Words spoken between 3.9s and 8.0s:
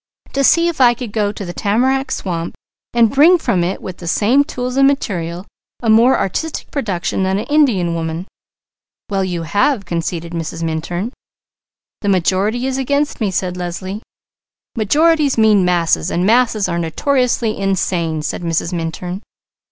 the same tools and material, a more artistic production than an Indian